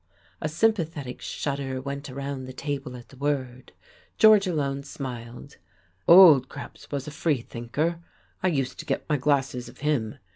[0.41, 3.71] A sympathetic shudder went around the table at the word.
[4.17, 5.57] George alone smiled.
[6.07, 7.99] "Old Krebs was a free thinker;
[8.41, 10.17] I used to get my glasses of him.